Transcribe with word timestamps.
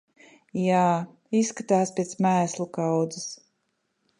Jā, 0.59 0.85
izskatās 1.41 1.91
pēc 1.99 2.15
mēslu 2.29 2.67
kaudzes. 2.79 3.29